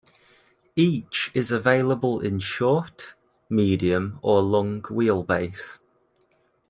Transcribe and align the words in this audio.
Each 0.75 1.29
is 1.35 1.51
available 1.51 2.21
in 2.21 2.39
short, 2.39 3.13
medium 3.51 4.17
or 4.23 4.41
long 4.41 4.81
wheelbase. 4.81 5.77